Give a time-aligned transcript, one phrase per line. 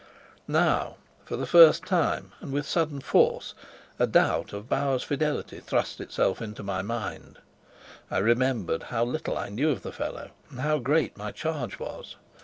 [0.47, 0.95] Now,
[1.25, 3.53] for the first time and with sudden force,
[3.99, 7.37] a doubt of Bauer's fidelity thrust itself into my mind.
[8.09, 12.15] I remembered how little I knew of the fellow and how great my charge was.